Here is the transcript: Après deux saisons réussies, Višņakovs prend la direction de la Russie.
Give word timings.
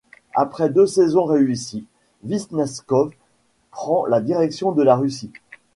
Après 0.33 0.67
deux 0.67 0.87
saisons 0.87 1.25
réussies, 1.25 1.85
Višņakovs 2.23 3.11
prend 3.69 4.07
la 4.07 4.19
direction 4.19 4.71
de 4.71 4.81
la 4.81 4.95
Russie. 4.95 5.31